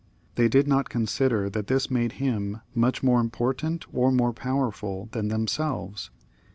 They 0.33 0.47
did 0.47 0.67
not 0.67 0.89
consider 0.89 1.47
that 1.51 1.67
this 1.67 1.91
made 1.91 2.13
him 2.13 2.61
much 2.73 3.03
mo^ 3.03 3.19
important 3.21 3.85
or 3.93 4.11
more 4.11 4.33
powerful 4.33 5.09
than 5.11 5.27
themselves. 5.27 6.09